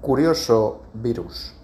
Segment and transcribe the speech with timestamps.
[0.00, 1.54] Curioso virus.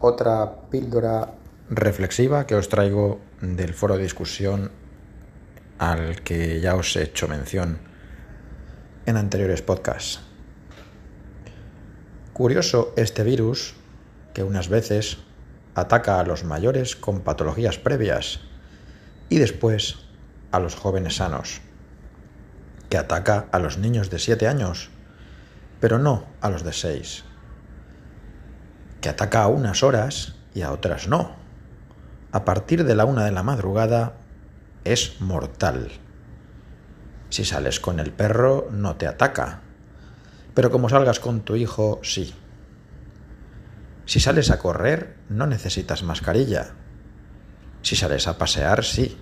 [0.00, 1.34] Otra píldora
[1.70, 4.72] reflexiva que os traigo del foro de discusión
[5.78, 7.78] al que ya os he hecho mención
[9.06, 10.18] en anteriores podcasts.
[12.32, 13.76] Curioso este virus
[14.34, 15.18] que unas veces
[15.76, 18.40] ataca a los mayores con patologías previas
[19.28, 20.02] y después
[20.50, 21.62] a los jóvenes sanos,
[22.90, 24.90] que ataca a los niños de 7 años,
[25.78, 27.24] pero no a los de 6
[29.04, 31.36] que ataca a unas horas y a otras no.
[32.32, 34.14] A partir de la una de la madrugada
[34.84, 35.90] es mortal.
[37.28, 39.60] Si sales con el perro no te ataca,
[40.54, 42.34] pero como salgas con tu hijo sí.
[44.06, 46.70] Si sales a correr no necesitas mascarilla.
[47.82, 49.18] Si sales a pasear sí.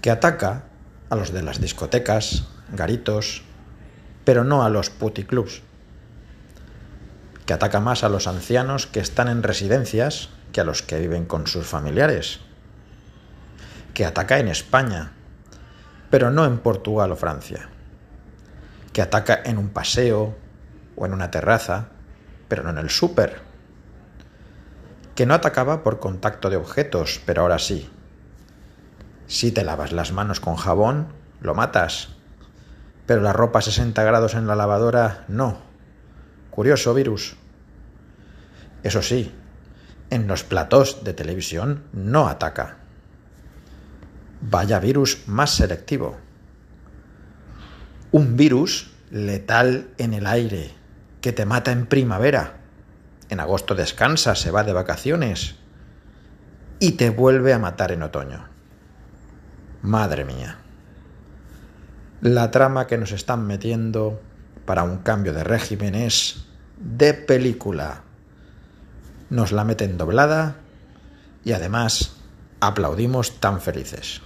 [0.00, 0.64] Que ataca
[1.10, 3.44] a los de las discotecas, garitos,
[4.24, 5.62] pero no a los puticlubs
[7.46, 11.24] que ataca más a los ancianos que están en residencias que a los que viven
[11.24, 12.40] con sus familiares,
[13.94, 15.12] que ataca en España,
[16.10, 17.68] pero no en Portugal o Francia,
[18.92, 20.36] que ataca en un paseo
[20.94, 21.88] o en una terraza,
[22.48, 23.40] pero no en el súper,
[25.14, 27.90] que no atacaba por contacto de objetos, pero ahora sí.
[29.26, 31.08] Si te lavas las manos con jabón,
[31.40, 32.10] lo matas,
[33.06, 35.71] pero la ropa a 60 grados en la lavadora, no
[36.52, 37.34] Curioso virus.
[38.82, 39.32] Eso sí,
[40.10, 42.76] en los platós de televisión no ataca.
[44.42, 46.18] Vaya virus más selectivo.
[48.10, 50.72] Un virus letal en el aire,
[51.22, 52.58] que te mata en primavera.
[53.30, 55.54] En agosto descansa, se va de vacaciones
[56.80, 58.44] y te vuelve a matar en otoño.
[59.80, 60.58] Madre mía.
[62.20, 64.20] La trama que nos están metiendo
[64.64, 66.44] para un cambio de régimen es
[66.76, 68.02] de película.
[69.30, 70.56] Nos la meten doblada
[71.44, 72.16] y además
[72.60, 74.22] aplaudimos tan felices.